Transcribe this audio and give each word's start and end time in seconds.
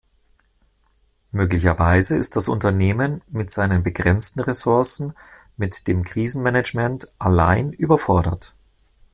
Möglicherweise 1.31 2.15
ist 2.17 2.35
das 2.35 2.49
Unternehmen 2.49 3.21
mit 3.27 3.51
seinen 3.51 3.83
begrenzten 3.83 4.39
Ressourcen 4.39 5.13
mit 5.57 5.87
dem 5.87 6.01
Krisenmanagement 6.03 7.07
alleine 7.19 7.71
überfordert. 7.75 8.55